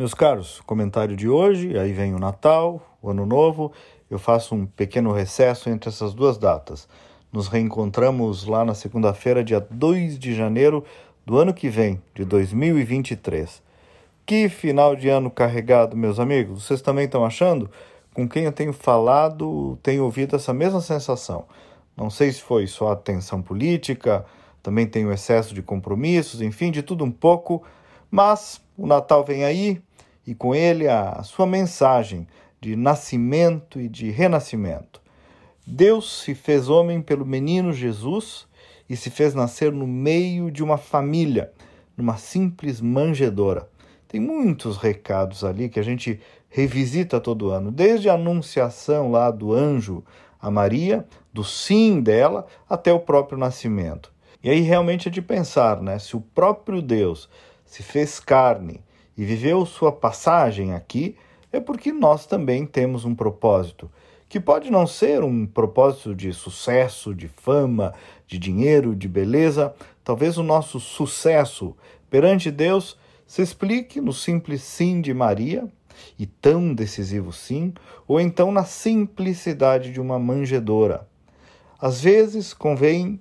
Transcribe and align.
Meus 0.00 0.14
caros, 0.14 0.62
comentário 0.64 1.14
de 1.14 1.28
hoje, 1.28 1.78
aí 1.78 1.92
vem 1.92 2.14
o 2.14 2.18
Natal, 2.18 2.80
o 3.02 3.10
Ano 3.10 3.26
Novo, 3.26 3.70
eu 4.10 4.18
faço 4.18 4.54
um 4.54 4.64
pequeno 4.64 5.12
recesso 5.12 5.68
entre 5.68 5.90
essas 5.90 6.14
duas 6.14 6.38
datas. 6.38 6.88
Nos 7.30 7.48
reencontramos 7.48 8.46
lá 8.46 8.64
na 8.64 8.72
segunda-feira, 8.72 9.44
dia 9.44 9.60
2 9.60 10.18
de 10.18 10.34
janeiro 10.34 10.82
do 11.26 11.36
ano 11.36 11.52
que 11.52 11.68
vem, 11.68 12.00
de 12.14 12.24
2023. 12.24 13.62
Que 14.24 14.48
final 14.48 14.96
de 14.96 15.10
ano 15.10 15.30
carregado, 15.30 15.94
meus 15.94 16.18
amigos. 16.18 16.64
Vocês 16.64 16.80
também 16.80 17.04
estão 17.04 17.22
achando? 17.22 17.70
Com 18.14 18.26
quem 18.26 18.44
eu 18.44 18.52
tenho 18.52 18.72
falado, 18.72 19.78
tenho 19.82 20.04
ouvido 20.04 20.34
essa 20.34 20.54
mesma 20.54 20.80
sensação. 20.80 21.44
Não 21.94 22.08
sei 22.08 22.32
se 22.32 22.40
foi 22.40 22.66
só 22.66 22.92
a 22.92 22.96
tensão 22.96 23.42
política, 23.42 24.24
também 24.62 24.86
tem 24.86 25.04
o 25.04 25.12
excesso 25.12 25.52
de 25.52 25.60
compromissos, 25.60 26.40
enfim, 26.40 26.70
de 26.70 26.82
tudo 26.82 27.04
um 27.04 27.10
pouco, 27.10 27.62
mas 28.10 28.62
o 28.78 28.86
Natal 28.86 29.22
vem 29.22 29.44
aí, 29.44 29.82
e 30.30 30.34
com 30.36 30.54
ele 30.54 30.86
a 30.86 31.24
sua 31.24 31.44
mensagem 31.44 32.24
de 32.60 32.76
nascimento 32.76 33.80
e 33.80 33.88
de 33.88 34.12
renascimento. 34.12 35.02
Deus 35.66 36.22
se 36.22 36.36
fez 36.36 36.68
homem 36.68 37.02
pelo 37.02 37.26
menino 37.26 37.72
Jesus 37.72 38.46
e 38.88 38.94
se 38.94 39.10
fez 39.10 39.34
nascer 39.34 39.72
no 39.72 39.88
meio 39.88 40.48
de 40.48 40.62
uma 40.62 40.78
família, 40.78 41.50
numa 41.96 42.16
simples 42.16 42.80
manjedora. 42.80 43.68
Tem 44.06 44.20
muitos 44.20 44.76
recados 44.76 45.42
ali 45.42 45.68
que 45.68 45.80
a 45.80 45.82
gente 45.82 46.20
revisita 46.48 47.18
todo 47.18 47.50
ano, 47.50 47.72
desde 47.72 48.08
a 48.08 48.14
anunciação 48.14 49.10
lá 49.10 49.32
do 49.32 49.52
anjo 49.52 50.04
a 50.40 50.48
Maria, 50.48 51.04
do 51.32 51.42
sim 51.42 52.00
dela, 52.00 52.46
até 52.68 52.92
o 52.92 53.00
próprio 53.00 53.36
nascimento. 53.36 54.12
E 54.44 54.48
aí 54.48 54.60
realmente 54.60 55.08
é 55.08 55.10
de 55.10 55.20
pensar, 55.20 55.82
né? 55.82 55.98
Se 55.98 56.16
o 56.16 56.20
próprio 56.20 56.80
Deus 56.80 57.28
se 57.64 57.82
fez 57.82 58.20
carne 58.20 58.80
e 59.20 59.24
viveu 59.26 59.66
sua 59.66 59.92
passagem 59.92 60.72
aqui, 60.72 61.14
é 61.52 61.60
porque 61.60 61.92
nós 61.92 62.24
também 62.24 62.64
temos 62.64 63.04
um 63.04 63.14
propósito, 63.14 63.90
que 64.30 64.40
pode 64.40 64.70
não 64.70 64.86
ser 64.86 65.22
um 65.22 65.46
propósito 65.46 66.14
de 66.14 66.32
sucesso, 66.32 67.14
de 67.14 67.28
fama, 67.28 67.92
de 68.26 68.38
dinheiro, 68.38 68.96
de 68.96 69.06
beleza. 69.06 69.74
Talvez 70.02 70.38
o 70.38 70.42
nosso 70.42 70.80
sucesso 70.80 71.76
perante 72.08 72.50
Deus 72.50 72.96
se 73.26 73.42
explique 73.42 74.00
no 74.00 74.10
simples 74.10 74.62
sim 74.62 75.02
de 75.02 75.12
Maria, 75.12 75.68
e 76.18 76.24
tão 76.24 76.72
decisivo 76.72 77.30
sim, 77.30 77.74
ou 78.08 78.18
então 78.18 78.50
na 78.50 78.64
simplicidade 78.64 79.92
de 79.92 80.00
uma 80.00 80.18
manjedora. 80.18 81.06
Às 81.78 82.00
vezes 82.00 82.54
convém 82.54 83.20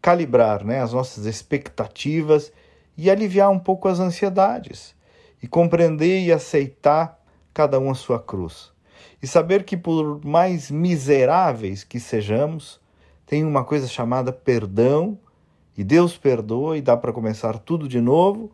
calibrar 0.00 0.64
né, 0.64 0.80
as 0.80 0.92
nossas 0.92 1.26
expectativas 1.26 2.52
e 2.96 3.10
aliviar 3.10 3.50
um 3.50 3.58
pouco 3.58 3.88
as 3.88 3.98
ansiedades 3.98 4.94
e 5.42 5.48
compreender 5.48 6.22
e 6.24 6.32
aceitar 6.32 7.18
cada 7.52 7.78
um 7.78 7.90
a 7.90 7.94
sua 7.94 8.18
cruz. 8.18 8.72
E 9.22 9.26
saber 9.26 9.64
que, 9.64 9.76
por 9.76 10.24
mais 10.24 10.70
miseráveis 10.70 11.84
que 11.84 12.00
sejamos, 12.00 12.80
tem 13.26 13.44
uma 13.44 13.64
coisa 13.64 13.86
chamada 13.86 14.32
perdão, 14.32 15.18
e 15.76 15.84
Deus 15.84 16.16
perdoa 16.16 16.76
e 16.76 16.82
dá 16.82 16.96
para 16.96 17.12
começar 17.12 17.58
tudo 17.58 17.88
de 17.88 18.00
novo, 18.00 18.52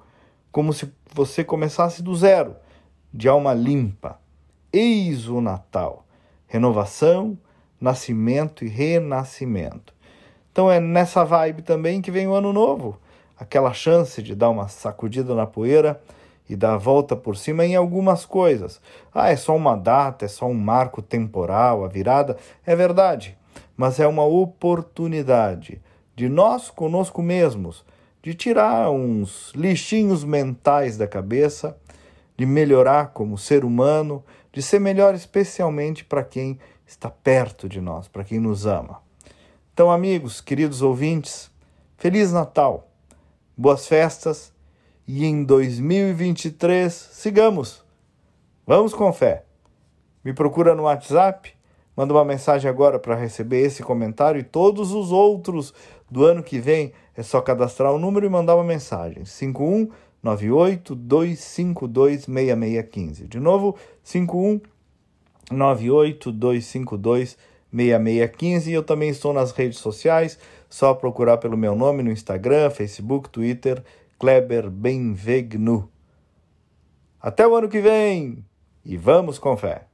como 0.52 0.72
se 0.72 0.92
você 1.12 1.42
começasse 1.42 2.02
do 2.02 2.14
zero, 2.14 2.56
de 3.12 3.28
alma 3.28 3.52
limpa. 3.52 4.20
Eis 4.72 5.28
o 5.28 5.40
Natal 5.40 6.06
renovação, 6.46 7.36
nascimento 7.80 8.64
e 8.64 8.68
renascimento. 8.68 9.94
Então 10.50 10.70
é 10.70 10.80
nessa 10.80 11.24
vibe 11.24 11.62
também 11.62 12.00
que 12.00 12.10
vem 12.10 12.26
o 12.26 12.34
Ano 12.34 12.52
Novo 12.52 12.98
aquela 13.38 13.74
chance 13.74 14.22
de 14.22 14.34
dar 14.34 14.48
uma 14.48 14.68
sacudida 14.68 15.34
na 15.34 15.46
poeira 15.46 16.00
e 16.48 16.54
dar 16.54 16.74
a 16.74 16.78
volta 16.78 17.16
por 17.16 17.36
cima 17.36 17.64
em 17.64 17.74
algumas 17.74 18.24
coisas. 18.24 18.80
Ah, 19.12 19.30
é 19.30 19.36
só 19.36 19.56
uma 19.56 19.76
data, 19.76 20.24
é 20.24 20.28
só 20.28 20.46
um 20.46 20.54
marco 20.54 21.02
temporal, 21.02 21.84
a 21.84 21.88
virada. 21.88 22.36
É 22.64 22.74
verdade, 22.76 23.36
mas 23.76 23.98
é 23.98 24.06
uma 24.06 24.24
oportunidade 24.24 25.80
de 26.14 26.28
nós 26.28 26.70
conosco 26.70 27.22
mesmos, 27.22 27.84
de 28.22 28.34
tirar 28.34 28.90
uns 28.90 29.52
lixinhos 29.54 30.24
mentais 30.24 30.96
da 30.96 31.06
cabeça, 31.06 31.76
de 32.36 32.46
melhorar 32.46 33.08
como 33.08 33.38
ser 33.38 33.64
humano, 33.64 34.24
de 34.52 34.62
ser 34.62 34.80
melhor 34.80 35.14
especialmente 35.14 36.04
para 36.04 36.24
quem 36.24 36.58
está 36.86 37.10
perto 37.10 37.68
de 37.68 37.80
nós, 37.80 38.08
para 38.08 38.24
quem 38.24 38.40
nos 38.40 38.66
ama. 38.66 39.00
Então, 39.72 39.90
amigos, 39.90 40.40
queridos 40.40 40.80
ouvintes, 40.80 41.50
Feliz 41.98 42.32
Natal, 42.32 42.88
boas 43.56 43.86
festas 43.86 44.52
e 45.06 45.24
em 45.24 45.44
2023 45.44 46.92
sigamos. 46.92 47.84
Vamos 48.66 48.92
com 48.92 49.12
fé. 49.12 49.44
Me 50.24 50.32
procura 50.32 50.74
no 50.74 50.82
WhatsApp, 50.84 51.52
manda 51.96 52.12
uma 52.12 52.24
mensagem 52.24 52.68
agora 52.68 52.98
para 52.98 53.14
receber 53.14 53.60
esse 53.60 53.80
comentário 53.82 54.40
e 54.40 54.44
todos 54.44 54.92
os 54.92 55.12
outros 55.12 55.72
do 56.10 56.24
ano 56.24 56.42
que 56.42 56.58
vem. 56.58 56.92
É 57.16 57.22
só 57.22 57.40
cadastrar 57.40 57.92
o 57.92 57.98
número 57.98 58.26
e 58.26 58.28
mandar 58.28 58.56
uma 58.56 58.64
mensagem. 58.64 59.24
5198 59.24 60.96
252 60.96 62.24
6615. 62.24 63.28
De 63.28 63.38
novo, 63.38 63.76
5198 64.02 66.32
252 66.32 67.38
6615. 67.72 68.70
E 68.70 68.74
eu 68.74 68.82
também 68.82 69.10
estou 69.10 69.32
nas 69.32 69.52
redes 69.52 69.78
sociais, 69.78 70.36
só 70.68 70.92
procurar 70.92 71.36
pelo 71.38 71.56
meu 71.56 71.76
nome 71.76 72.02
no 72.02 72.10
Instagram, 72.10 72.68
Facebook, 72.70 73.30
Twitter 73.30 73.80
Kleber 74.18 74.70
Benvegnu. 74.70 75.90
Até 77.20 77.46
o 77.46 77.54
ano 77.54 77.68
que 77.68 77.80
vem 77.80 78.44
e 78.84 78.96
vamos 78.96 79.38
com 79.38 79.56
fé! 79.56 79.84